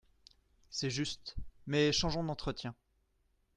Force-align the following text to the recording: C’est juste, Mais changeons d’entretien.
C’est 0.71 0.89
juste, 0.89 1.35
Mais 1.67 1.91
changeons 1.91 2.23
d’entretien. 2.23 2.73